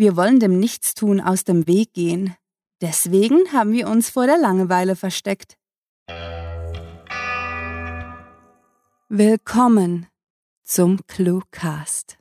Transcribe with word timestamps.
Wir 0.00 0.16
wollen 0.16 0.40
dem 0.40 0.58
Nichtstun 0.58 1.20
aus 1.20 1.44
dem 1.44 1.66
Weg 1.66 1.92
gehen. 1.92 2.34
Deswegen 2.80 3.52
haben 3.52 3.72
wir 3.72 3.86
uns 3.86 4.08
vor 4.08 4.24
der 4.24 4.38
Langeweile 4.38 4.96
versteckt. 4.96 5.58
Willkommen 9.10 10.06
zum 10.62 11.06
Cluecast. 11.06 12.16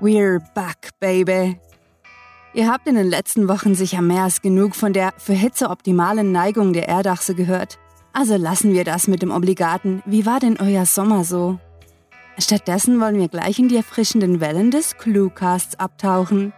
We're 0.00 0.40
back, 0.52 0.90
baby. 0.98 1.60
Ihr 2.52 2.68
habt 2.68 2.88
in 2.88 2.96
den 2.96 3.08
letzten 3.08 3.46
Wochen 3.46 3.76
sicher 3.76 4.02
mehr 4.02 4.24
als 4.24 4.42
genug 4.42 4.74
von 4.74 4.92
der 4.92 5.14
für 5.18 5.34
Hitze 5.34 5.70
optimalen 5.70 6.32
Neigung 6.32 6.72
der 6.72 6.88
Erdachse 6.88 7.36
gehört. 7.36 7.78
Also 8.12 8.34
lassen 8.34 8.72
wir 8.72 8.82
das 8.82 9.06
mit 9.06 9.22
dem 9.22 9.30
Obligaten. 9.30 10.02
Wie 10.04 10.26
war 10.26 10.40
denn 10.40 10.56
euer 10.58 10.84
Sommer 10.84 11.22
so? 11.22 11.60
Stattdessen 12.38 13.00
wollen 13.00 13.18
wir 13.18 13.28
gleich 13.28 13.58
in 13.58 13.68
die 13.68 13.76
erfrischenden 13.76 14.40
Wellen 14.40 14.70
des 14.70 14.96
Cluecasts 14.96 15.78
abtauchen. 15.78 16.52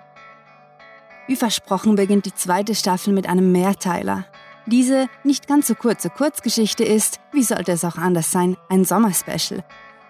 Wie 1.26 1.36
versprochen 1.36 1.96
beginnt 1.96 2.26
die 2.26 2.34
zweite 2.34 2.74
Staffel 2.74 3.12
mit 3.12 3.28
einem 3.28 3.52
Mehrteiler. 3.52 4.26
Diese 4.66 5.08
nicht 5.24 5.48
ganz 5.48 5.66
so 5.66 5.74
kurze 5.74 6.10
Kurzgeschichte 6.10 6.84
ist, 6.84 7.20
wie 7.32 7.42
sollte 7.42 7.72
es 7.72 7.84
auch 7.84 7.96
anders 7.96 8.30
sein, 8.30 8.56
ein 8.68 8.84
Sommerspecial. 8.84 9.64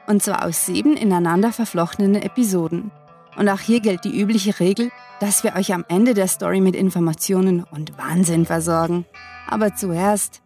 Und 0.06 0.22
zwar 0.22 0.44
aus 0.44 0.66
sieben 0.66 0.96
ineinander 0.96 1.52
verflochtenen 1.52 2.16
Episoden. 2.16 2.90
Und 3.36 3.48
auch 3.48 3.60
hier 3.60 3.80
gilt 3.80 4.04
die 4.04 4.20
übliche 4.20 4.60
Regel, 4.60 4.90
dass 5.20 5.42
wir 5.42 5.54
euch 5.54 5.72
am 5.72 5.84
Ende 5.88 6.12
der 6.12 6.28
Story 6.28 6.60
mit 6.60 6.76
Informationen 6.76 7.64
und 7.64 7.96
Wahnsinn 7.96 8.44
versorgen. 8.44 9.06
Aber 9.48 9.74
zuerst 9.74 10.42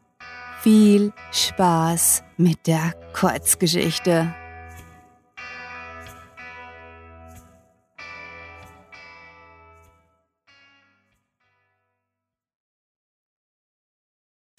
viel 0.63 1.13
Spaß 1.33 2.23
mit 2.37 2.67
der 2.67 2.93
Kurzgeschichte. 3.13 4.35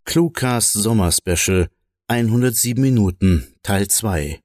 Cluecast 0.07 0.71
Sommerspecial 0.71 1.67
107 2.07 2.81
Minuten 2.81 3.45
Teil 3.61 3.89
2 3.89 4.39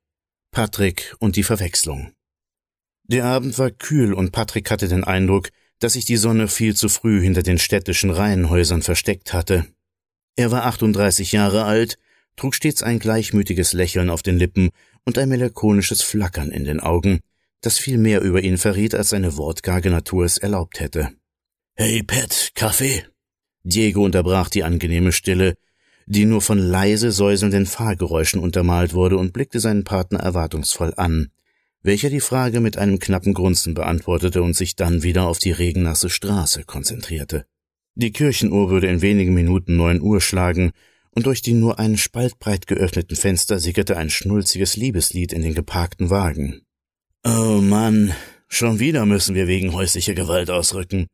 Patrick 0.50 1.14
und 1.20 1.36
die 1.36 1.44
Verwechslung 1.44 2.10
Der 3.04 3.26
Abend 3.26 3.56
war 3.60 3.70
kühl 3.70 4.12
und 4.12 4.32
Patrick 4.32 4.72
hatte 4.72 4.88
den 4.88 5.04
Eindruck, 5.04 5.50
dass 5.78 5.92
sich 5.92 6.04
die 6.04 6.16
Sonne 6.16 6.48
viel 6.48 6.74
zu 6.74 6.88
früh 6.88 7.22
hinter 7.22 7.44
den 7.44 7.60
städtischen 7.60 8.10
Reihenhäusern 8.10 8.82
versteckt 8.82 9.32
hatte. 9.32 9.64
Er 10.34 10.50
war 10.50 10.66
38 10.66 11.30
Jahre 11.30 11.62
alt, 11.62 11.96
trug 12.34 12.56
stets 12.56 12.82
ein 12.82 12.98
gleichmütiges 12.98 13.72
Lächeln 13.72 14.10
auf 14.10 14.24
den 14.24 14.38
Lippen 14.38 14.70
und 15.04 15.16
ein 15.16 15.28
melancholisches 15.28 16.02
Flackern 16.02 16.50
in 16.50 16.64
den 16.64 16.80
Augen, 16.80 17.20
das 17.60 17.78
viel 17.78 17.98
mehr 17.98 18.20
über 18.20 18.42
ihn 18.42 18.58
verriet, 18.58 18.96
als 18.96 19.10
seine 19.10 19.36
wortkarge 19.36 19.90
Natur 19.90 20.24
es 20.24 20.38
erlaubt 20.38 20.80
hätte. 20.80 21.10
Hey, 21.76 22.02
Pat, 22.02 22.50
Kaffee? 22.56 23.04
Diego 23.64 24.04
unterbrach 24.04 24.48
die 24.48 24.64
angenehme 24.64 25.12
Stille, 25.12 25.56
die 26.06 26.24
nur 26.24 26.40
von 26.40 26.58
leise 26.58 27.12
säuselnden 27.12 27.66
Fahrgeräuschen 27.66 28.40
untermalt 28.40 28.94
wurde, 28.94 29.16
und 29.16 29.32
blickte 29.32 29.60
seinen 29.60 29.84
Partner 29.84 30.20
erwartungsvoll 30.20 30.92
an, 30.96 31.28
welcher 31.82 32.10
die 32.10 32.20
Frage 32.20 32.60
mit 32.60 32.76
einem 32.76 32.98
knappen 32.98 33.34
Grunzen 33.34 33.74
beantwortete 33.74 34.42
und 34.42 34.54
sich 34.54 34.76
dann 34.76 35.02
wieder 35.02 35.26
auf 35.26 35.38
die 35.38 35.52
regennasse 35.52 36.10
Straße 36.10 36.64
konzentrierte. 36.64 37.44
Die 37.94 38.12
Kirchenuhr 38.12 38.70
würde 38.70 38.88
in 38.88 39.02
wenigen 39.02 39.34
Minuten 39.34 39.76
neun 39.76 40.00
Uhr 40.00 40.20
schlagen, 40.20 40.72
und 41.14 41.26
durch 41.26 41.42
die 41.42 41.52
nur 41.52 41.78
einen 41.78 41.98
Spalt 41.98 42.38
breit 42.38 42.66
geöffneten 42.66 43.16
Fenster 43.16 43.58
sickerte 43.58 43.98
ein 43.98 44.08
schnulziges 44.08 44.76
Liebeslied 44.76 45.32
in 45.32 45.42
den 45.42 45.54
geparkten 45.54 46.08
Wagen. 46.08 46.62
Oh 47.22 47.60
Mann, 47.60 48.14
schon 48.48 48.80
wieder 48.80 49.04
müssen 49.04 49.34
wir 49.34 49.46
wegen 49.46 49.74
häuslicher 49.74 50.14
Gewalt 50.14 50.50
ausrücken 50.50 51.06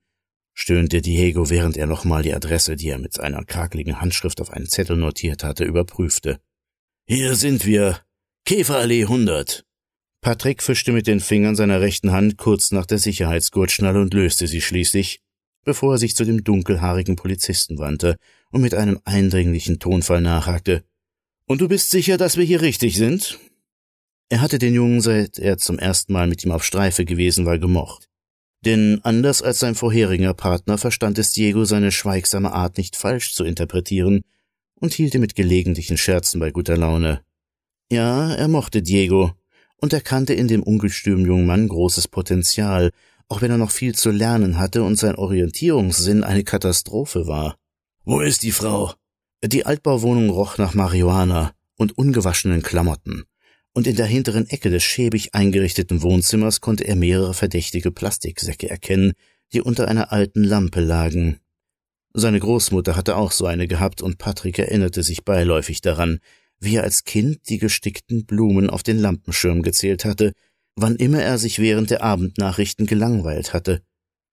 stöhnte 0.58 1.00
Diego, 1.00 1.50
während 1.50 1.76
er 1.76 1.86
nochmal 1.86 2.24
die 2.24 2.34
Adresse, 2.34 2.74
die 2.74 2.88
er 2.88 2.98
mit 2.98 3.12
seiner 3.12 3.44
krakeligen 3.44 4.00
Handschrift 4.00 4.40
auf 4.40 4.50
einen 4.50 4.66
Zettel 4.66 4.96
notiert 4.96 5.44
hatte, 5.44 5.64
überprüfte. 5.64 6.40
Hier 7.06 7.36
sind 7.36 7.64
wir. 7.64 8.00
Käferallee 8.44 9.02
100. 9.02 9.64
Patrick 10.20 10.62
fischte 10.62 10.92
mit 10.92 11.06
den 11.06 11.20
Fingern 11.20 11.54
seiner 11.54 11.80
rechten 11.80 12.10
Hand 12.10 12.38
kurz 12.38 12.72
nach 12.72 12.86
der 12.86 12.98
Sicherheitsgurtschnalle 12.98 14.00
und 14.00 14.12
löste 14.12 14.48
sie 14.48 14.60
schließlich, 14.60 15.20
bevor 15.64 15.94
er 15.94 15.98
sich 15.98 16.16
zu 16.16 16.24
dem 16.24 16.42
dunkelhaarigen 16.42 17.14
Polizisten 17.14 17.78
wandte 17.78 18.16
und 18.50 18.60
mit 18.60 18.74
einem 18.74 18.98
eindringlichen 19.04 19.78
Tonfall 19.78 20.20
nachhakte. 20.20 20.82
Und 21.46 21.60
du 21.60 21.68
bist 21.68 21.90
sicher, 21.90 22.16
dass 22.16 22.36
wir 22.36 22.44
hier 22.44 22.62
richtig 22.62 22.96
sind? 22.96 23.38
Er 24.28 24.40
hatte 24.40 24.58
den 24.58 24.74
Jungen, 24.74 25.00
seit 25.02 25.38
er 25.38 25.56
zum 25.56 25.78
ersten 25.78 26.12
Mal 26.12 26.26
mit 26.26 26.44
ihm 26.44 26.50
auf 26.50 26.64
Streife 26.64 27.04
gewesen 27.04 27.46
war, 27.46 27.58
gemocht. 27.58 28.07
Denn 28.64 29.00
anders 29.04 29.42
als 29.42 29.60
sein 29.60 29.74
vorheriger 29.74 30.34
Partner 30.34 30.78
verstand 30.78 31.18
es 31.18 31.30
Diego 31.30 31.64
seine 31.64 31.92
schweigsame 31.92 32.52
Art 32.52 32.76
nicht 32.76 32.96
falsch 32.96 33.34
zu 33.34 33.44
interpretieren 33.44 34.22
und 34.74 34.92
hielt 34.92 35.14
ihn 35.14 35.20
mit 35.20 35.36
gelegentlichen 35.36 35.96
Scherzen 35.96 36.40
bei 36.40 36.50
guter 36.50 36.76
Laune. 36.76 37.20
Ja, 37.90 38.34
er 38.34 38.48
mochte 38.48 38.82
Diego 38.82 39.32
und 39.80 39.92
erkannte 39.92 40.34
in 40.34 40.48
dem 40.48 40.62
ungestümen 40.62 41.24
jungen 41.24 41.46
Mann 41.46 41.68
großes 41.68 42.08
Potenzial, 42.08 42.90
auch 43.28 43.42
wenn 43.42 43.50
er 43.50 43.58
noch 43.58 43.70
viel 43.70 43.94
zu 43.94 44.10
lernen 44.10 44.58
hatte 44.58 44.82
und 44.82 44.96
sein 44.96 45.14
Orientierungssinn 45.14 46.24
eine 46.24 46.44
Katastrophe 46.44 47.26
war. 47.26 47.56
Wo 48.04 48.20
ist 48.20 48.42
die 48.42 48.52
Frau? 48.52 48.94
Die 49.44 49.66
Altbauwohnung 49.66 50.30
roch 50.30 50.58
nach 50.58 50.74
Marihuana 50.74 51.52
und 51.76 51.96
ungewaschenen 51.96 52.62
Klamotten 52.62 53.24
und 53.78 53.86
in 53.86 53.94
der 53.94 54.06
hinteren 54.06 54.50
Ecke 54.50 54.70
des 54.70 54.82
schäbig 54.82 55.36
eingerichteten 55.36 56.02
Wohnzimmers 56.02 56.60
konnte 56.60 56.82
er 56.82 56.96
mehrere 56.96 57.32
verdächtige 57.32 57.92
Plastiksäcke 57.92 58.68
erkennen, 58.68 59.12
die 59.52 59.62
unter 59.62 59.86
einer 59.86 60.10
alten 60.10 60.42
Lampe 60.42 60.80
lagen. 60.80 61.38
Seine 62.12 62.40
Großmutter 62.40 62.96
hatte 62.96 63.14
auch 63.14 63.30
so 63.30 63.46
eine 63.46 63.68
gehabt, 63.68 64.02
und 64.02 64.18
Patrick 64.18 64.58
erinnerte 64.58 65.04
sich 65.04 65.24
beiläufig 65.24 65.80
daran, 65.80 66.18
wie 66.58 66.74
er 66.74 66.82
als 66.82 67.04
Kind 67.04 67.48
die 67.48 67.58
gestickten 67.58 68.26
Blumen 68.26 68.68
auf 68.68 68.82
den 68.82 68.98
Lampenschirm 68.98 69.62
gezählt 69.62 70.04
hatte, 70.04 70.32
wann 70.74 70.96
immer 70.96 71.22
er 71.22 71.38
sich 71.38 71.60
während 71.60 71.90
der 71.90 72.02
Abendnachrichten 72.02 72.84
gelangweilt 72.84 73.52
hatte. 73.52 73.82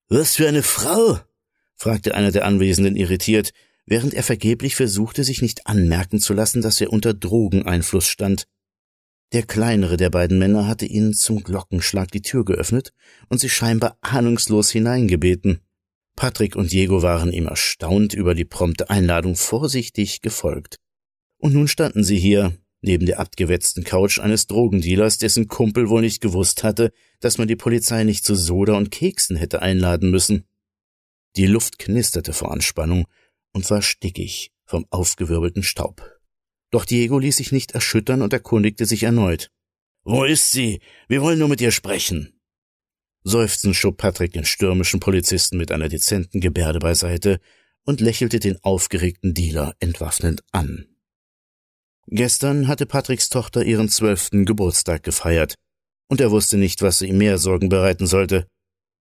Was 0.09 0.37
für 0.37 0.47
eine 0.47 0.63
Frau? 0.63 1.19
fragte 1.75 2.15
einer 2.15 2.31
der 2.31 2.45
Anwesenden 2.45 2.95
irritiert, 2.95 3.51
während 3.85 4.15
er 4.15 4.23
vergeblich 4.23 4.75
versuchte, 4.75 5.23
sich 5.23 5.43
nicht 5.43 5.67
anmerken 5.67 6.19
zu 6.19 6.33
lassen, 6.33 6.63
dass 6.63 6.81
er 6.81 6.91
unter 6.91 7.13
Drogeneinfluss 7.13 8.07
stand. 8.07 8.47
Der 9.33 9.43
kleinere 9.43 9.97
der 9.97 10.09
beiden 10.09 10.37
Männer 10.37 10.67
hatte 10.67 10.85
ihnen 10.85 11.13
zum 11.13 11.43
Glockenschlag 11.43 12.11
die 12.11 12.21
Tür 12.21 12.45
geöffnet 12.45 12.93
und 13.27 13.39
sie 13.39 13.49
scheinbar 13.49 13.97
ahnungslos 14.01 14.69
hineingebeten. 14.69 15.61
Patrick 16.15 16.55
und 16.55 16.71
Diego 16.71 17.01
waren 17.01 17.33
ihm 17.33 17.47
erstaunt 17.47 18.13
über 18.13 18.35
die 18.35 18.45
prompte 18.45 18.89
Einladung 18.89 19.35
vorsichtig 19.35 20.21
gefolgt. 20.21 20.77
Und 21.37 21.53
nun 21.53 21.67
standen 21.67 22.03
sie 22.03 22.17
hier, 22.17 22.57
neben 22.81 23.05
der 23.05 23.19
abgewetzten 23.19 23.83
Couch 23.83 24.19
eines 24.19 24.47
Drogendealers, 24.47 25.17
dessen 25.17 25.47
Kumpel 25.47 25.89
wohl 25.89 26.01
nicht 26.01 26.21
gewusst 26.21 26.63
hatte, 26.63 26.91
dass 27.19 27.37
man 27.37 27.47
die 27.47 27.57
Polizei 27.57 28.03
nicht 28.03 28.23
zu 28.23 28.35
Soda 28.35 28.77
und 28.77 28.91
Keksen 28.91 29.35
hätte 29.35 29.61
einladen 29.61 30.11
müssen. 30.11 30.45
Die 31.35 31.47
Luft 31.47 31.79
knisterte 31.79 32.31
vor 32.31 32.51
Anspannung 32.51 33.05
und 33.51 33.69
war 33.69 33.81
stickig 33.81 34.51
vom 34.65 34.85
aufgewirbelten 34.89 35.63
Staub. 35.63 36.14
Doch 36.75 36.83
Diego 36.83 37.19
ließ 37.19 37.37
sich 37.37 37.53
nicht 37.53 37.71
erschüttern 37.71 38.21
und 38.21 38.33
erkundigte 38.33 38.85
sich 38.85 39.03
erneut. 39.03 39.49
Wo 40.03 40.25
ist 40.25 40.51
sie? 40.51 40.81
Wir 41.07 41.21
wollen 41.21 41.39
nur 41.39 41.47
mit 41.47 41.61
ihr 41.61 41.71
sprechen. 41.71 42.37
Seufzend 43.23 43.77
schob 43.77 43.95
Patrick 43.95 44.33
den 44.33 44.43
stürmischen 44.43 44.99
Polizisten 44.99 45.57
mit 45.57 45.71
einer 45.71 45.87
dezenten 45.87 46.41
Gebärde 46.41 46.79
beiseite 46.79 47.39
und 47.85 48.01
lächelte 48.01 48.41
den 48.41 48.61
aufgeregten 48.61 49.33
Dealer 49.33 49.77
entwaffnend 49.79 50.43
an. 50.51 50.85
Gestern 52.07 52.67
hatte 52.67 52.85
Patricks 52.85 53.29
Tochter 53.29 53.63
ihren 53.63 53.87
zwölften 53.87 54.43
Geburtstag 54.43 55.03
gefeiert, 55.03 55.55
und 56.09 56.19
er 56.19 56.31
wusste 56.31 56.57
nicht, 56.57 56.81
was 56.81 57.01
ihm 57.01 57.19
mehr 57.19 57.37
Sorgen 57.37 57.69
bereiten 57.69 58.05
sollte. 58.05 58.47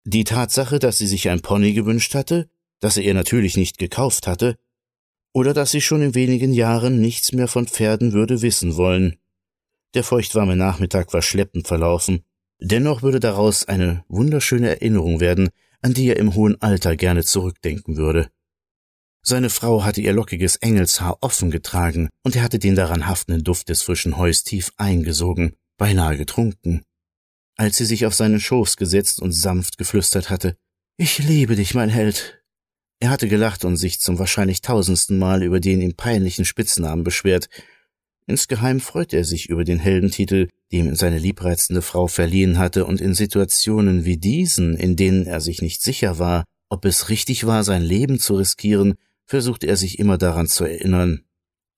Die 0.05 0.23
Tatsache, 0.23 0.79
dass 0.79 0.99
sie 0.99 1.09
sich 1.09 1.31
ein 1.31 1.43
Pony 1.43 1.73
gewünscht 1.73 2.15
hatte, 2.15 2.49
das 2.79 2.97
er 2.97 3.03
ihr 3.03 3.15
natürlich 3.15 3.57
nicht 3.57 3.79
gekauft 3.79 4.29
hatte, 4.29 4.57
oder 5.37 5.53
dass 5.53 5.71
sie 5.71 5.83
schon 5.83 6.01
in 6.01 6.15
wenigen 6.15 6.51
Jahren 6.55 6.99
nichts 6.99 7.33
mehr 7.33 7.47
von 7.47 7.67
Pferden 7.67 8.15
würde 8.15 8.41
wissen 8.41 8.77
wollen. 8.77 9.19
Der 9.93 10.03
feuchtwarme 10.03 10.57
Nachmittag 10.57 11.13
war 11.13 11.21
schleppend 11.21 11.69
verlaufen, 11.69 12.25
dennoch 12.59 13.03
würde 13.03 13.21
daraus 13.21 13.69
eine 13.69 14.03
wunderschöne 14.09 14.71
Erinnerung 14.71 15.21
werden, 15.21 15.51
an 15.83 15.93
die 15.93 16.07
er 16.07 16.17
im 16.17 16.35
hohen 16.35 16.59
Alter 16.63 16.97
gerne 16.97 17.23
zurückdenken 17.23 17.99
würde. 17.99 18.31
Seine 19.21 19.51
Frau 19.51 19.85
hatte 19.85 20.01
ihr 20.01 20.15
lockiges 20.15 20.57
Engelshaar 20.57 21.19
offen 21.21 21.51
getragen, 21.51 22.09
und 22.23 22.35
er 22.35 22.43
hatte 22.43 22.59
den 22.59 22.75
daran 22.75 23.07
haftenden 23.07 23.45
Duft 23.45 23.69
des 23.69 23.83
frischen 23.83 24.17
Heus 24.17 24.43
tief 24.43 24.73
eingesogen, 24.79 25.53
beinahe 25.77 26.17
getrunken. 26.17 26.81
Als 27.57 27.77
sie 27.77 27.85
sich 27.85 28.07
auf 28.07 28.15
seinen 28.15 28.41
Schoß 28.41 28.79
gesetzt 28.79 29.21
und 29.21 29.33
sanft 29.33 29.77
geflüstert 29.77 30.31
hatte, 30.31 30.57
Ich 30.97 31.19
liebe 31.19 31.57
dich, 31.57 31.75
mein 31.75 31.91
Held, 31.91 32.36
er 32.99 33.11
hatte 33.11 33.29
gelacht 33.29 33.65
und 33.65 33.77
sich 33.77 34.01
zum 34.01 34.19
wahrscheinlich 34.19 34.63
tausendsten 34.63 35.19
Mal 35.19 35.43
über 35.43 35.61
den 35.61 35.81
ihm 35.81 35.95
peinlichen 35.95 36.45
Spitznamen 36.45 37.05
beschwert. 37.05 37.49
Insgeheim 38.27 38.81
freute 38.81 39.17
er 39.17 39.25
sich 39.25 39.49
über 39.49 39.65
den 39.65 39.79
Heldentitel, 39.79 40.49
die 40.73 40.79
ihm 40.79 40.97
seine 40.97 41.19
liebreizende 41.19 41.83
Frau 41.83 42.09
verliehen 42.09 42.59
hatte, 42.59 42.87
und 42.87 43.01
in 43.01 43.15
Situationen 43.15 44.05
wie 44.05 44.17
diesen, 44.17 44.77
in 44.77 44.97
denen 44.97 45.27
er 45.27 45.41
sich 45.41 45.63
nicht 45.63 45.83
sicher 45.83 46.19
war, 46.19 46.45
ob 46.69 46.85
es 46.85 47.09
richtig 47.09 47.47
war, 47.47 47.63
sein 47.63 47.83
Leben 47.83 48.19
zu 48.19 48.35
riskieren, 48.35 48.95
versuchte 49.27 49.67
er 49.67 49.77
sich 49.77 49.99
immer 49.99 50.19
daran 50.19 50.49
zu 50.49 50.65
erinnern. 50.65 51.23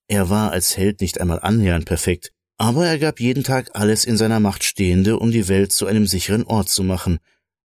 Er 0.06 0.30
war 0.30 0.52
als 0.52 0.76
Held 0.76 1.00
nicht 1.00 1.20
einmal 1.20 1.40
annähernd 1.40 1.84
perfekt, 1.84 2.30
aber 2.56 2.86
er 2.86 2.98
gab 2.98 3.20
jeden 3.20 3.44
Tag 3.44 3.70
alles 3.74 4.04
in 4.04 4.16
seiner 4.16 4.40
Macht 4.40 4.64
Stehende, 4.64 5.18
um 5.18 5.30
die 5.30 5.48
Welt 5.48 5.72
zu 5.72 5.86
einem 5.86 6.06
sicheren 6.06 6.44
Ort 6.44 6.68
zu 6.68 6.82
machen, 6.82 7.18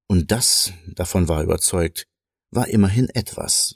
und 0.07 0.31
das, 0.31 0.73
davon 0.87 1.29
war 1.29 1.39
er 1.39 1.45
überzeugt, 1.45 2.05
war 2.55 2.67
immerhin 2.67 3.09
etwas. 3.09 3.75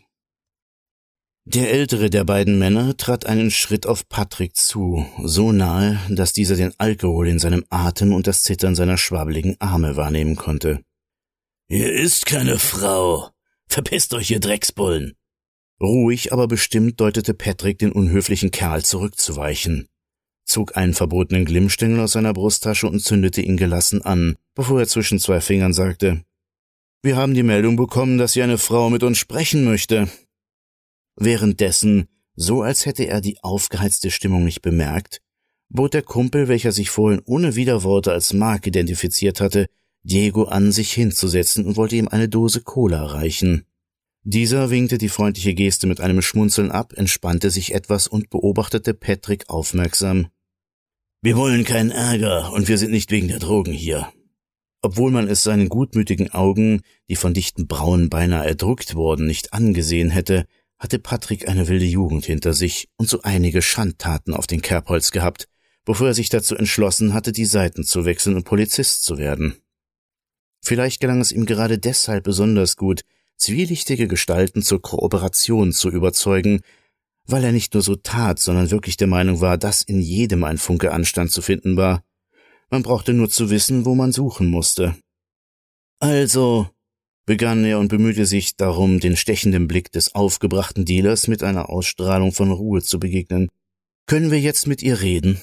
Der 1.46 1.72
ältere 1.72 2.10
der 2.10 2.26
beiden 2.26 2.60
Männer 2.60 2.98
trat 2.98 3.26
einen 3.26 3.52
Schritt 3.52 3.88
auf 3.88 4.10
Patrick 4.10 4.58
zu, 4.58 5.06
so 5.24 5.54
nahe, 5.54 5.98
dass 6.10 6.34
dieser 6.34 6.58
den 6.58 6.74
Alkohol 6.78 7.30
in 7.30 7.40
seinem 7.40 7.64
Atem 7.70 8.14
und 8.14 8.28
das 8.28 8.44
Zittern 8.44 8.76
seiner 8.76 8.98
schwabbeligen 8.98 9.56
Arme 9.60 9.96
wahrnehmen 9.96 10.36
konnte. 10.36 10.82
Hier 11.70 11.94
ist 11.94 12.26
keine 12.26 12.60
Frau. 12.60 13.30
Verpisst 13.68 14.14
euch, 14.14 14.30
ihr 14.32 14.42
Drecksbullen. 14.42 15.14
Ruhig, 15.80 16.34
aber 16.34 16.48
bestimmt 16.48 17.00
deutete 17.00 17.34
Patrick 17.34 17.80
den 17.80 17.92
unhöflichen 17.92 18.52
Kerl 18.52 18.84
zurückzuweichen, 18.84 19.88
zog 20.44 20.76
einen 20.76 20.94
verbotenen 20.94 21.46
Glimmstängel 21.46 22.00
aus 22.00 22.14
seiner 22.14 22.34
Brusttasche 22.34 22.88
und 22.88 23.00
zündete 23.00 23.42
ihn 23.42 23.58
gelassen 23.58 24.02
an, 24.02 24.36
bevor 24.54 24.80
er 24.80 24.88
zwischen 24.88 25.20
zwei 25.20 25.40
Fingern 25.40 25.74
sagte, 25.74 26.24
Wir 27.04 27.16
haben 27.16 27.34
die 27.34 27.44
Meldung 27.44 27.76
bekommen, 27.76 28.18
dass 28.18 28.34
hier 28.34 28.44
eine 28.44 28.58
Frau 28.58 28.90
mit 28.90 29.04
uns 29.04 29.18
sprechen 29.18 29.64
möchte. 29.64 30.10
Währenddessen, 31.16 32.08
so 32.36 32.62
als 32.62 32.86
hätte 32.86 33.08
er 33.08 33.22
die 33.22 33.42
aufgeheizte 33.42 34.12
Stimmung 34.12 34.44
nicht 34.44 34.62
bemerkt, 34.62 35.22
bot 35.70 35.94
der 35.94 36.02
Kumpel, 36.02 36.48
welcher 36.48 36.72
sich 36.72 36.90
vorhin 36.90 37.22
ohne 37.26 37.56
Widerworte 37.56 38.12
als 38.12 38.34
Mark 38.34 38.68
identifiziert 38.68 39.42
hatte, 39.42 39.68
Diego 40.04 40.44
an, 40.44 40.72
sich 40.72 40.92
hinzusetzen 40.94 41.66
und 41.66 41.76
wollte 41.76 41.96
ihm 41.96 42.08
eine 42.08 42.30
Dose 42.30 42.62
Cola 42.62 43.06
reichen. 43.06 43.66
Dieser 44.24 44.70
winkte 44.70 44.98
die 44.98 45.10
freundliche 45.10 45.54
Geste 45.54 45.88
mit 45.88 46.02
einem 46.02 46.22
Schmunzeln 46.22 46.72
ab, 46.72 46.94
entspannte 46.96 47.50
sich 47.50 47.74
etwas 47.74 48.08
und 48.08 48.30
beobachtete 48.30 48.94
Patrick 48.94 49.50
aufmerksam. 49.50 50.28
Wir 51.22 51.36
wollen 51.36 51.64
keinen 51.64 51.92
Ärger 51.92 52.52
und 52.54 52.68
wir 52.68 52.78
sind 52.78 52.92
nicht 52.92 53.12
wegen 53.12 53.28
der 53.28 53.40
Drogen 53.40 53.74
hier. 53.74 54.12
Obwohl 54.82 55.12
man 55.12 55.28
es 55.28 55.44
seinen 55.44 55.70
gutmütigen 55.70 56.32
Augen, 56.32 56.82
die 57.10 57.16
von 57.16 57.34
dichten 57.34 57.68
Brauen 57.68 58.10
beinahe 58.10 58.48
erdrückt 58.48 58.96
wurden, 58.96 59.26
nicht 59.26 59.54
angesehen 59.54 60.10
hätte, 60.10 60.46
hatte 60.78 61.00
Patrick 61.00 61.48
eine 61.48 61.68
wilde 61.68 61.86
Jugend 61.86 62.26
hinter 62.26 62.54
sich 62.54 62.90
und 62.98 63.10
so 63.10 63.22
einige 63.24 63.62
Schandtaten 63.62 64.34
auf 64.34 64.46
den 64.46 64.62
Kerbholz 64.62 65.12
gehabt, 65.12 65.48
bevor 65.86 66.08
er 66.08 66.14
sich 66.14 66.30
dazu 66.30 66.56
entschlossen 66.56 67.14
hatte, 67.14 67.32
die 67.32 67.46
Seiten 67.46 67.84
zu 67.84 68.06
wechseln 68.06 68.36
und 68.36 68.44
Polizist 68.44 69.04
zu 69.04 69.18
werden. 69.18 69.56
Vielleicht 70.62 71.00
gelang 71.00 71.22
es 71.22 71.32
ihm 71.32 71.46
gerade 71.46 71.80
deshalb 71.80 72.26
besonders 72.26 72.76
gut, 72.76 73.02
zwielichtige 73.38 74.08
Gestalten 74.08 74.62
zur 74.62 74.82
Kooperation 74.82 75.72
zu 75.72 75.90
überzeugen, 75.90 76.62
weil 77.26 77.44
er 77.44 77.52
nicht 77.52 77.74
nur 77.74 77.84
so 77.84 77.96
tat, 77.96 78.40
sondern 78.40 78.72
wirklich 78.72 78.98
der 78.98 79.08
Meinung 79.08 79.42
war, 79.42 79.58
dass 79.58 79.82
in 79.82 80.02
jedem 80.02 80.44
ein 80.44 80.58
Funke 80.58 80.92
Anstand 80.92 81.32
zu 81.32 81.42
finden 81.42 81.78
war. 81.78 82.04
Man 82.70 82.84
brauchte 82.84 83.14
nur 83.14 83.30
zu 83.30 83.50
wissen, 83.50 83.86
wo 83.86 83.96
man 83.96 84.12
suchen 84.12 84.48
musste. 84.48 84.96
Also, 86.00 86.70
begann 87.26 87.64
er 87.66 87.80
und 87.80 87.88
bemühte 87.88 88.26
sich 88.26 88.56
darum, 88.56 89.00
den 89.00 89.16
stechenden 89.16 89.68
Blick 89.68 89.92
des 89.92 90.16
aufgebrachten 90.16 90.86
Dealers 90.86 91.28
mit 91.28 91.44
einer 91.44 91.70
Ausstrahlung 91.70 92.32
von 92.32 92.52
Ruhe 92.52 92.82
zu 92.82 93.00
begegnen. 93.00 93.50
Können 94.06 94.32
wir 94.32 94.40
jetzt 94.40 94.68
mit 94.68 94.82
ihr 94.82 95.02
reden? 95.02 95.42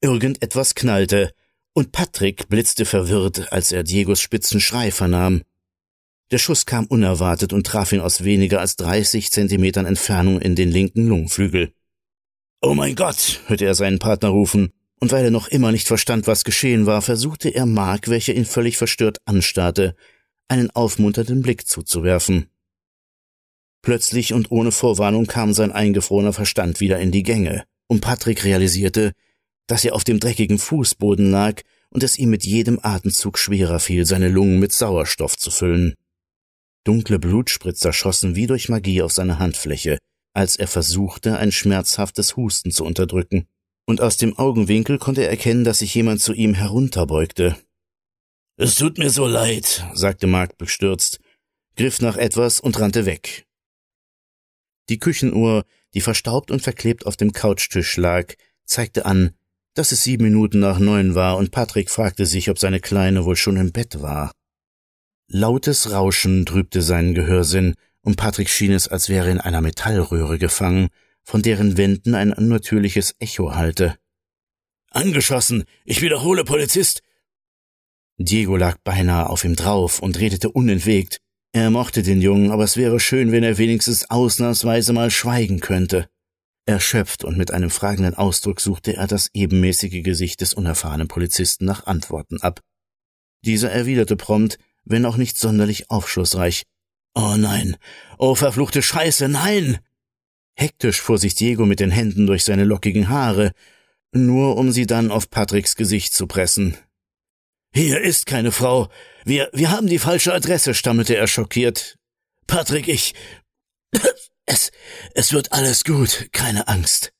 Irgendetwas 0.00 0.74
knallte, 0.74 1.32
und 1.72 1.92
Patrick 1.92 2.48
blitzte 2.48 2.84
verwirrt, 2.84 3.52
als 3.52 3.72
er 3.72 3.84
Diegos 3.84 4.20
spitzen 4.20 4.60
Schrei 4.60 4.90
vernahm. 4.90 5.42
Der 6.30 6.38
Schuss 6.38 6.66
kam 6.66 6.86
unerwartet 6.86 7.52
und 7.52 7.66
traf 7.66 7.92
ihn 7.92 8.00
aus 8.00 8.22
weniger 8.22 8.60
als 8.60 8.76
dreißig 8.76 9.30
Zentimetern 9.30 9.86
Entfernung 9.86 10.40
in 10.40 10.56
den 10.56 10.70
linken 10.70 11.06
Lungenflügel. 11.06 11.72
Oh 12.60 12.74
mein 12.74 12.96
Gott, 12.96 13.40
hörte 13.46 13.64
er 13.64 13.74
seinen 13.74 13.98
Partner 13.98 14.28
rufen, 14.28 14.72
und 15.00 15.12
weil 15.12 15.24
er 15.24 15.30
noch 15.30 15.48
immer 15.48 15.72
nicht 15.72 15.86
verstand, 15.86 16.26
was 16.26 16.44
geschehen 16.44 16.86
war, 16.86 17.02
versuchte 17.02 17.48
er 17.48 17.66
Mark, 17.66 18.08
welcher 18.08 18.34
ihn 18.34 18.44
völlig 18.44 18.76
verstört 18.76 19.18
anstarrte, 19.24 19.94
einen 20.48 20.70
aufmunternden 20.70 21.42
Blick 21.42 21.66
zuzuwerfen. 21.66 22.48
Plötzlich 23.82 24.32
und 24.32 24.50
ohne 24.50 24.72
Vorwarnung 24.72 25.26
kam 25.26 25.52
sein 25.52 25.72
eingefrorener 25.72 26.32
Verstand 26.32 26.80
wieder 26.80 26.98
in 26.98 27.12
die 27.12 27.22
Gänge, 27.22 27.64
und 27.86 28.00
Patrick 28.00 28.44
realisierte, 28.44 29.12
dass 29.66 29.84
er 29.84 29.94
auf 29.94 30.04
dem 30.04 30.18
dreckigen 30.18 30.58
Fußboden 30.58 31.30
lag 31.30 31.62
und 31.90 32.02
es 32.02 32.18
ihm 32.18 32.30
mit 32.30 32.44
jedem 32.44 32.80
Atemzug 32.82 33.38
schwerer 33.38 33.78
fiel, 33.78 34.04
seine 34.04 34.28
Lungen 34.28 34.58
mit 34.58 34.72
Sauerstoff 34.72 35.36
zu 35.36 35.50
füllen. 35.50 35.94
Dunkle 36.84 37.18
Blutspritzer 37.18 37.92
schossen 37.92 38.34
wie 38.34 38.46
durch 38.46 38.68
Magie 38.68 39.02
auf 39.02 39.12
seine 39.12 39.38
Handfläche, 39.38 39.98
als 40.34 40.56
er 40.56 40.68
versuchte, 40.68 41.38
ein 41.38 41.52
schmerzhaftes 41.52 42.36
Husten 42.36 42.70
zu 42.70 42.84
unterdrücken, 42.84 43.46
und 43.88 44.02
aus 44.02 44.18
dem 44.18 44.38
Augenwinkel 44.38 44.98
konnte 44.98 45.22
er 45.22 45.30
erkennen, 45.30 45.64
dass 45.64 45.78
sich 45.78 45.94
jemand 45.94 46.20
zu 46.20 46.34
ihm 46.34 46.52
herunterbeugte. 46.52 47.56
Es 48.58 48.74
tut 48.74 48.98
mir 48.98 49.08
so 49.08 49.26
leid, 49.26 49.82
sagte 49.94 50.26
Mark 50.26 50.58
bestürzt, 50.58 51.20
griff 51.74 52.02
nach 52.02 52.18
etwas 52.18 52.60
und 52.60 52.78
rannte 52.78 53.06
weg. 53.06 53.46
Die 54.90 54.98
Küchenuhr, 54.98 55.64
die 55.94 56.02
verstaubt 56.02 56.50
und 56.50 56.60
verklebt 56.60 57.06
auf 57.06 57.16
dem 57.16 57.32
Couchtisch 57.32 57.96
lag, 57.96 58.34
zeigte 58.66 59.06
an, 59.06 59.30
dass 59.72 59.90
es 59.90 60.02
sieben 60.02 60.24
Minuten 60.24 60.58
nach 60.58 60.78
neun 60.78 61.14
war, 61.14 61.38
und 61.38 61.50
Patrick 61.50 61.88
fragte 61.88 62.26
sich, 62.26 62.50
ob 62.50 62.58
seine 62.58 62.80
Kleine 62.80 63.24
wohl 63.24 63.36
schon 63.36 63.56
im 63.56 63.72
Bett 63.72 64.02
war. 64.02 64.32
Lautes 65.28 65.92
Rauschen 65.92 66.44
trübte 66.44 66.82
seinen 66.82 67.14
Gehörsinn, 67.14 67.74
und 68.02 68.16
Patrick 68.16 68.50
schien 68.50 68.72
es, 68.72 68.86
als 68.86 69.08
wäre 69.08 69.30
in 69.30 69.40
einer 69.40 69.62
Metallröhre 69.62 70.38
gefangen, 70.38 70.88
von 71.28 71.42
deren 71.42 71.76
Wänden 71.76 72.14
ein 72.14 72.32
unnatürliches 72.32 73.14
Echo 73.18 73.54
hallte. 73.54 73.98
Angeschossen! 74.90 75.64
Ich 75.84 76.00
wiederhole, 76.00 76.42
Polizist! 76.42 77.02
Diego 78.16 78.56
lag 78.56 78.78
beinahe 78.82 79.28
auf 79.28 79.44
ihm 79.44 79.54
drauf 79.54 80.00
und 80.00 80.18
redete 80.18 80.50
unentwegt. 80.50 81.18
Er 81.52 81.68
mochte 81.68 82.02
den 82.02 82.22
Jungen, 82.22 82.50
aber 82.50 82.64
es 82.64 82.78
wäre 82.78 82.98
schön, 82.98 83.30
wenn 83.30 83.44
er 83.44 83.58
wenigstens 83.58 84.08
ausnahmsweise 84.08 84.94
mal 84.94 85.10
schweigen 85.10 85.60
könnte. 85.60 86.08
Erschöpft 86.64 87.24
und 87.24 87.36
mit 87.36 87.50
einem 87.50 87.68
fragenden 87.68 88.14
Ausdruck 88.14 88.62
suchte 88.62 88.96
er 88.96 89.06
das 89.06 89.28
ebenmäßige 89.34 90.02
Gesicht 90.02 90.40
des 90.40 90.54
unerfahrenen 90.54 91.08
Polizisten 91.08 91.66
nach 91.66 91.84
Antworten 91.84 92.40
ab. 92.40 92.62
Dieser 93.44 93.70
erwiderte 93.70 94.16
prompt, 94.16 94.56
wenn 94.84 95.04
auch 95.04 95.18
nicht 95.18 95.36
sonderlich 95.36 95.90
aufschlussreich. 95.90 96.64
Oh 97.14 97.34
nein, 97.36 97.76
oh 98.16 98.34
verfluchte 98.34 98.80
Scheiße, 98.80 99.28
nein! 99.28 99.78
Hektisch 100.58 101.00
fuhr 101.00 101.18
sich 101.18 101.36
Diego 101.36 101.66
mit 101.66 101.78
den 101.78 101.92
Händen 101.92 102.26
durch 102.26 102.42
seine 102.42 102.64
lockigen 102.64 103.08
Haare, 103.08 103.52
nur 104.12 104.56
um 104.56 104.72
sie 104.72 104.86
dann 104.86 105.12
auf 105.12 105.30
Patricks 105.30 105.76
Gesicht 105.76 106.14
zu 106.14 106.26
pressen. 106.26 106.76
Hier 107.72 108.00
ist 108.00 108.26
keine 108.26 108.50
Frau. 108.50 108.88
Wir, 109.24 109.50
wir 109.52 109.70
haben 109.70 109.86
die 109.86 110.00
falsche 110.00 110.34
Adresse, 110.34 110.74
stammelte 110.74 111.14
er 111.14 111.28
schockiert. 111.28 111.96
Patrick, 112.48 112.88
ich, 112.88 113.14
es, 114.46 114.72
es 115.14 115.32
wird 115.32 115.52
alles 115.52 115.84
gut, 115.84 116.28
keine 116.32 116.66
Angst. 116.66 117.12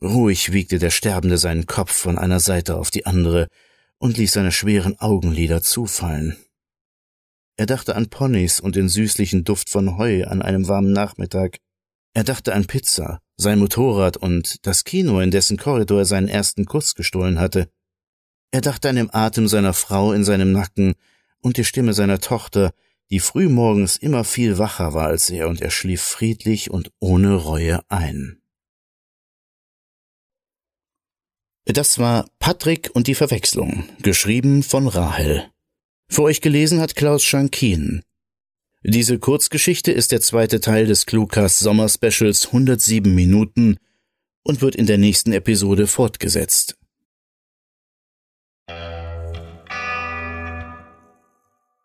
Ruhig 0.00 0.52
wiegte 0.52 0.78
der 0.78 0.90
Sterbende 0.90 1.38
seinen 1.38 1.66
Kopf 1.66 1.92
von 1.92 2.16
einer 2.16 2.38
Seite 2.38 2.76
auf 2.76 2.92
die 2.92 3.06
andere 3.06 3.48
und 3.98 4.18
ließ 4.18 4.34
seine 4.34 4.52
schweren 4.52 5.00
Augenlider 5.00 5.62
zufallen. 5.62 6.36
Er 7.56 7.66
dachte 7.66 7.96
an 7.96 8.08
Ponys 8.08 8.60
und 8.60 8.76
den 8.76 8.88
süßlichen 8.88 9.42
Duft 9.42 9.70
von 9.70 9.96
Heu 9.96 10.24
an 10.26 10.42
einem 10.42 10.68
warmen 10.68 10.92
Nachmittag. 10.92 11.58
Er 12.14 12.22
dachte 12.22 12.54
an 12.54 12.66
Pizza, 12.66 13.20
sein 13.36 13.58
Motorrad 13.58 14.16
und 14.16 14.64
das 14.66 14.84
Kino, 14.84 15.20
in 15.20 15.32
dessen 15.32 15.56
Korridor 15.56 15.98
er 15.98 16.04
seinen 16.04 16.28
ersten 16.28 16.64
Kuss 16.64 16.94
gestohlen 16.94 17.40
hatte. 17.40 17.68
Er 18.52 18.60
dachte 18.60 18.88
an 18.88 18.96
den 18.96 19.12
Atem 19.12 19.48
seiner 19.48 19.72
Frau 19.72 20.12
in 20.12 20.24
seinem 20.24 20.52
Nacken 20.52 20.94
und 21.40 21.56
die 21.56 21.64
Stimme 21.64 21.92
seiner 21.92 22.20
Tochter, 22.20 22.72
die 23.10 23.18
frühmorgens 23.18 23.96
immer 23.96 24.22
viel 24.22 24.58
wacher 24.58 24.94
war 24.94 25.08
als 25.08 25.28
er, 25.28 25.48
und 25.48 25.60
er 25.60 25.70
schlief 25.70 26.02
friedlich 26.02 26.70
und 26.70 26.92
ohne 27.00 27.34
Reue 27.34 27.80
ein. 27.90 28.40
Das 31.66 31.98
war 31.98 32.28
Patrick 32.38 32.90
und 32.94 33.08
die 33.08 33.14
Verwechslung, 33.14 33.88
geschrieben 34.02 34.62
von 34.62 34.86
Rahel. 34.86 35.50
Für 36.08 36.22
euch 36.22 36.40
gelesen 36.40 36.80
hat 36.80 36.94
Klaus 36.94 37.24
Schankin. 37.24 38.02
Diese 38.86 39.18
Kurzgeschichte 39.18 39.92
ist 39.92 40.12
der 40.12 40.20
zweite 40.20 40.60
Teil 40.60 40.84
des 40.84 41.06
Cluecast 41.06 41.58
Sommerspecials 41.58 42.48
107 42.48 43.14
Minuten 43.14 43.78
und 44.42 44.60
wird 44.60 44.76
in 44.76 44.84
der 44.84 44.98
nächsten 44.98 45.32
Episode 45.32 45.86
fortgesetzt. 45.86 46.76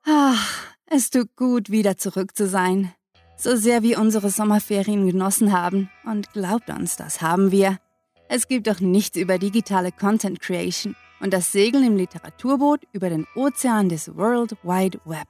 Ach, 0.03 0.75
es 0.87 1.09
tut 1.09 1.33
gut, 1.37 1.69
wieder 1.69 1.95
zurück 1.95 2.35
zu 2.35 2.49
sein. 2.49 2.91
So 3.37 3.55
sehr 3.55 3.81
wir 3.81 3.97
unsere 3.99 4.29
Sommerferien 4.29 5.07
genossen 5.07 5.53
haben. 5.53 5.89
Und 6.03 6.33
glaubt 6.33 6.69
uns, 6.69 6.97
das 6.97 7.21
haben 7.21 7.53
wir. 7.53 7.79
Es 8.27 8.49
gibt 8.49 8.67
doch 8.67 8.81
nichts 8.81 9.15
über 9.15 9.39
digitale 9.39 9.93
Content 9.93 10.41
Creation, 10.41 10.97
und 11.21 11.31
das 11.33 11.53
Segeln 11.53 11.85
im 11.85 11.95
Literaturboot 11.95 12.81
über 12.91 13.09
den 13.09 13.25
Ozean 13.35 13.87
des 13.87 14.13
World 14.17 14.57
Wide 14.63 14.99
Web. 15.05 15.27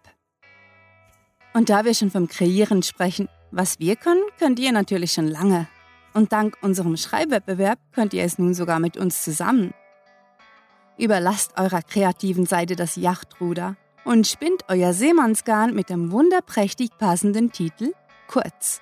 Und 1.53 1.69
da 1.69 1.85
wir 1.85 1.93
schon 1.93 2.11
vom 2.11 2.27
Kreieren 2.27 2.83
sprechen, 2.83 3.27
was 3.51 3.79
wir 3.79 3.95
können, 3.95 4.21
könnt 4.37 4.59
ihr 4.59 4.71
natürlich 4.71 5.13
schon 5.13 5.27
lange. 5.27 5.67
Und 6.13 6.31
dank 6.31 6.57
unserem 6.61 6.97
Schreibwettbewerb 6.97 7.79
könnt 7.91 8.13
ihr 8.13 8.23
es 8.23 8.37
nun 8.37 8.53
sogar 8.53 8.79
mit 8.79 8.97
uns 8.97 9.23
zusammen. 9.23 9.73
Überlasst 10.97 11.57
eurer 11.57 11.81
kreativen 11.81 12.45
Seite 12.45 12.75
das 12.75 12.95
Yachtruder 12.95 13.77
und 14.05 14.27
spinnt 14.27 14.65
euer 14.67 14.93
Seemannsgarn 14.93 15.73
mit 15.73 15.89
dem 15.89 16.11
wunderprächtig 16.11 16.89
passenden 16.97 17.51
Titel 17.51 17.93
Kurz. 18.27 18.81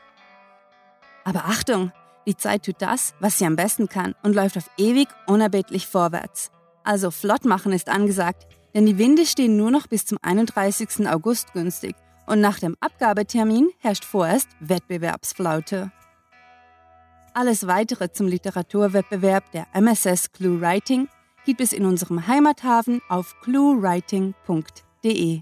Aber 1.24 1.46
Achtung, 1.46 1.92
die 2.26 2.36
Zeit 2.36 2.64
tut 2.64 2.78
das, 2.80 3.14
was 3.20 3.38
sie 3.38 3.46
am 3.46 3.56
besten 3.56 3.88
kann 3.88 4.16
und 4.24 4.36
läuft 4.36 4.58
auf 4.58 4.70
ewig 4.78 5.08
unerbittlich 5.28 5.88
vorwärts. 5.88 6.52
Also 6.84 7.12
flott 7.12 7.46
machen 7.46 7.72
ist 7.72 7.90
angesagt, 7.90 8.48
denn 8.74 8.86
die 8.86 8.98
Winde 8.98 9.26
stehen 9.26 9.58
nur 9.58 9.72
noch 9.72 9.88
bis 9.88 10.06
zum 10.06 10.18
31. 10.22 11.08
August 11.08 11.54
günstig 11.54 11.96
und 12.28 12.42
nach 12.42 12.60
dem 12.60 12.78
Abgabetermin 12.80 13.72
herrscht 13.80 14.06
vorerst 14.06 14.50
Wettbewerbsflaute. 14.60 15.92
Alles 17.34 17.66
weitere 17.66 18.12
zum 18.12 18.28
Literaturwettbewerb 18.28 19.52
der 19.52 19.66
MSS 19.74 20.32
Clue 20.32 20.62
Writing 20.62 21.08
gibt 21.46 21.62
es 21.62 21.74
in 21.74 21.86
unserem 21.86 22.28
Heimathafen 22.28 23.02
auf 23.10 23.36
cluewriting.de. 23.42 25.42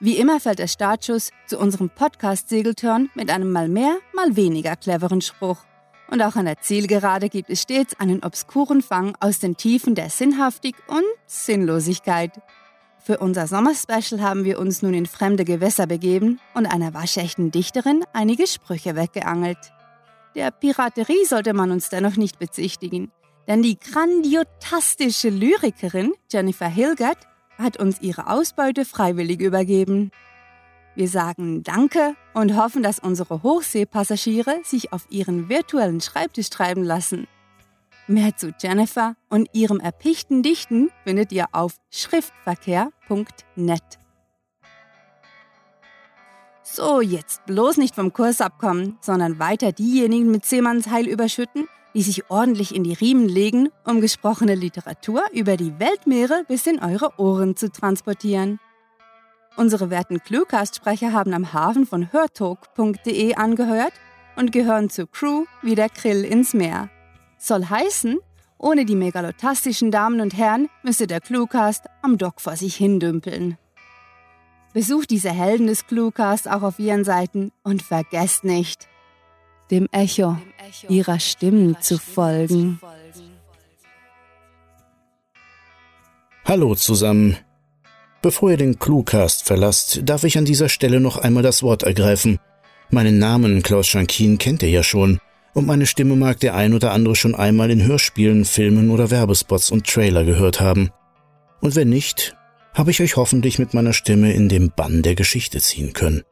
Wie 0.00 0.18
immer 0.18 0.40
fällt 0.40 0.58
der 0.58 0.66
Startschuss 0.66 1.30
zu 1.46 1.58
unserem 1.58 1.90
Podcast-Segeltörn 1.90 3.10
mit 3.14 3.30
einem 3.30 3.52
mal 3.52 3.68
mehr, 3.68 3.98
mal 4.14 4.36
weniger 4.36 4.76
cleveren 4.76 5.20
Spruch. 5.20 5.58
Und 6.08 6.22
auch 6.22 6.36
an 6.36 6.44
der 6.44 6.60
Zielgerade 6.60 7.28
gibt 7.28 7.50
es 7.50 7.62
stets 7.62 7.98
einen 7.98 8.22
obskuren 8.22 8.82
Fang 8.82 9.16
aus 9.20 9.38
den 9.38 9.56
Tiefen 9.56 9.94
der 9.94 10.10
Sinnhaftig 10.10 10.76
und 10.88 11.04
Sinnlosigkeit. 11.26 12.32
Für 13.06 13.18
unser 13.18 13.46
Sommerspecial 13.46 14.22
haben 14.22 14.44
wir 14.44 14.58
uns 14.58 14.80
nun 14.80 14.94
in 14.94 15.04
fremde 15.04 15.44
Gewässer 15.44 15.86
begeben 15.86 16.40
und 16.54 16.64
einer 16.64 16.94
waschechten 16.94 17.50
Dichterin 17.50 18.02
einige 18.14 18.46
Sprüche 18.46 18.96
weggeangelt. 18.96 19.58
Der 20.34 20.50
Piraterie 20.50 21.26
sollte 21.26 21.52
man 21.52 21.70
uns 21.70 21.90
dennoch 21.90 22.16
nicht 22.16 22.38
bezichtigen, 22.38 23.12
denn 23.46 23.62
die 23.62 23.78
grandiotastische 23.78 25.28
Lyrikerin 25.28 26.14
Jennifer 26.32 26.66
Hilgert 26.66 27.18
hat 27.58 27.76
uns 27.76 28.00
ihre 28.00 28.30
Ausbeute 28.30 28.86
freiwillig 28.86 29.42
übergeben. 29.42 30.10
Wir 30.94 31.08
sagen 31.08 31.62
Danke 31.62 32.14
und 32.32 32.56
hoffen, 32.56 32.82
dass 32.82 33.00
unsere 33.00 33.42
Hochseepassagiere 33.42 34.60
sich 34.64 34.94
auf 34.94 35.04
ihren 35.10 35.50
virtuellen 35.50 36.00
Schreibtisch 36.00 36.48
treiben 36.48 36.82
lassen. 36.82 37.26
Mehr 38.06 38.36
zu 38.36 38.54
Jennifer 38.60 39.16
und 39.30 39.48
ihrem 39.54 39.80
erpichten 39.80 40.42
Dichten 40.42 40.90
findet 41.04 41.32
ihr 41.32 41.46
auf 41.52 41.76
schriftverkehr.net. 41.90 43.82
So, 46.62 47.00
jetzt 47.00 47.46
bloß 47.46 47.78
nicht 47.78 47.94
vom 47.94 48.12
Kurs 48.12 48.42
abkommen, 48.42 48.98
sondern 49.00 49.38
weiter 49.38 49.72
diejenigen 49.72 50.30
mit 50.30 50.44
Seemannsheil 50.44 51.06
überschütten, 51.08 51.66
die 51.94 52.02
sich 52.02 52.30
ordentlich 52.30 52.74
in 52.74 52.84
die 52.84 52.92
Riemen 52.92 53.28
legen, 53.28 53.70
um 53.84 54.02
gesprochene 54.02 54.54
Literatur 54.54 55.22
über 55.32 55.56
die 55.56 55.78
Weltmeere 55.78 56.44
bis 56.46 56.66
in 56.66 56.80
eure 56.80 57.18
Ohren 57.18 57.56
zu 57.56 57.70
transportieren. 57.70 58.60
Unsere 59.56 59.88
werten 59.88 60.18
Cluecast-Sprecher 60.20 61.12
haben 61.12 61.32
am 61.32 61.54
Hafen 61.54 61.86
von 61.86 62.12
hörtalk.de 62.12 63.34
angehört 63.36 63.92
und 64.36 64.52
gehören 64.52 64.90
zur 64.90 65.10
Crew 65.10 65.44
wie 65.62 65.74
der 65.74 65.88
Krill 65.88 66.24
ins 66.24 66.52
Meer. 66.52 66.90
Soll 67.44 67.66
heißen, 67.66 68.20
ohne 68.56 68.86
die 68.86 68.96
megalotastischen 68.96 69.90
Damen 69.90 70.22
und 70.22 70.34
Herren 70.34 70.70
müsste 70.82 71.06
der 71.06 71.20
Cluecast 71.20 71.84
am 72.00 72.16
Dock 72.16 72.40
vor 72.40 72.56
sich 72.56 72.74
hindümpeln. 72.74 73.58
Besucht 74.72 75.10
diese 75.10 75.30
Helden 75.30 75.66
des 75.66 75.86
Cluecast 75.86 76.48
auch 76.50 76.62
auf 76.62 76.78
ihren 76.78 77.04
Seiten 77.04 77.52
und 77.62 77.82
vergesst 77.82 78.44
nicht, 78.44 78.88
dem 79.70 79.88
Echo 79.92 80.38
ihrer 80.88 81.20
Stimmen 81.20 81.76
zu 81.82 81.98
folgen. 81.98 82.80
Hallo 86.46 86.74
zusammen. 86.76 87.36
Bevor 88.22 88.52
ihr 88.52 88.56
den 88.56 88.78
Cluecast 88.78 89.44
verlasst, 89.44 90.00
darf 90.04 90.24
ich 90.24 90.38
an 90.38 90.46
dieser 90.46 90.70
Stelle 90.70 90.98
noch 90.98 91.18
einmal 91.18 91.42
das 91.42 91.62
Wort 91.62 91.82
ergreifen. 91.82 92.38
Meinen 92.88 93.18
Namen 93.18 93.62
Klaus 93.62 93.86
Schankin 93.86 94.38
kennt 94.38 94.62
ihr 94.62 94.70
ja 94.70 94.82
schon 94.82 95.20
und 95.54 95.66
meine 95.66 95.86
Stimme 95.86 96.16
mag 96.16 96.40
der 96.40 96.56
ein 96.56 96.74
oder 96.74 96.90
andere 96.90 97.16
schon 97.16 97.34
einmal 97.34 97.70
in 97.70 97.86
Hörspielen, 97.86 98.44
Filmen 98.44 98.90
oder 98.90 99.10
Werbespots 99.10 99.70
und 99.70 99.86
Trailer 99.86 100.24
gehört 100.24 100.60
haben. 100.60 100.90
Und 101.60 101.74
wenn 101.76 101.88
nicht, 101.88 102.36
habe 102.74 102.90
ich 102.90 103.00
euch 103.00 103.16
hoffentlich 103.16 103.58
mit 103.60 103.72
meiner 103.72 103.92
Stimme 103.92 104.32
in 104.32 104.48
den 104.48 104.72
Bann 104.74 105.02
der 105.02 105.14
Geschichte 105.14 105.60
ziehen 105.60 105.92
können. 105.92 106.24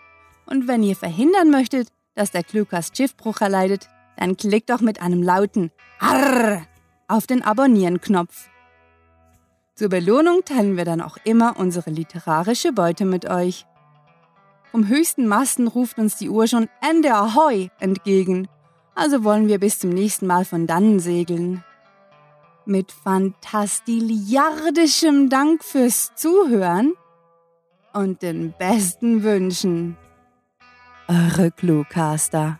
Und 0.46 0.68
wenn 0.68 0.84
ihr 0.84 0.98
verhindern 0.98 1.50
möchtet, 1.50 1.88
dass 2.16 2.32
der 2.32 2.44
Cluecast 2.44 2.98
Schiffbruch 2.98 3.40
erleidet, 3.40 3.88
dann 4.18 4.36
klickt 4.36 4.70
doch 4.70 4.82
mit 4.82 5.02
einem 5.02 5.24
lauten 5.24 5.72
Arr 6.00 6.64
auf 7.08 7.28
den 7.28 7.44
Abonnieren-Knopf. 7.44 8.50
Zur 9.76 9.88
Belohnung 9.88 10.42
teilen 10.44 10.76
wir 10.76 10.84
dann 10.84 11.00
auch 11.00 11.18
immer 11.24 11.58
unsere 11.58 11.92
literarische 11.92 12.74
Beute 12.74 13.06
mit 13.06 13.30
euch. 13.30 13.66
Vom 14.70 14.90
höchsten 14.90 15.28
Masten 15.28 15.70
ruft 15.70 15.98
uns 15.98 16.18
die 16.18 16.30
Uhr 16.30 16.48
schon 16.48 16.68
Ende 16.82 17.14
Ahoi 17.14 17.70
entgegen 17.80 18.50
also 18.96 19.24
wollen 19.24 19.48
wir 19.48 19.60
bis 19.60 19.78
zum 19.80 19.92
nächsten 19.92 20.28
Mal 20.28 20.44
von 20.46 20.68
dannen 20.68 21.00
segeln. 21.00 21.64
Mit 22.66 22.92
fantastiliardischem 22.92 25.30
Dank 25.30 25.64
fürs 25.64 26.14
Zuhören 26.16 26.94
und 27.94 28.22
den 28.22 28.54
besten 28.58 29.24
Wünschen. 29.24 29.98
Eure 31.08 31.52
Cluecaster. 31.52 32.60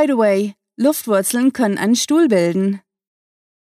By 0.00 0.06
the 0.06 0.16
way, 0.16 0.54
Luftwurzeln 0.78 1.52
können 1.52 1.76
einen 1.76 1.94
Stuhl 1.94 2.28
bilden. 2.28 2.80